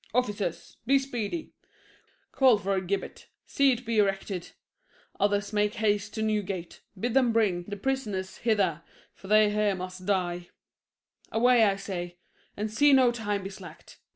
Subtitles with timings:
[0.15, 1.53] ]Officers, be speedy;
[2.31, 4.49] Call for a gibbet, see it be erected;
[5.19, 8.81] Others make haste to Newgate, bid them bring The prisoners hither,
[9.13, 10.49] for they here must die:
[11.31, 12.17] Away, I say,
[12.57, 13.99] and see no time be slacked.